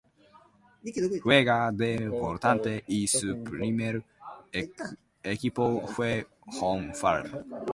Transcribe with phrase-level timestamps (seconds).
[1.21, 4.03] Juega de Volante y su primer
[5.21, 6.25] equipo fue
[6.59, 7.45] Home Farm.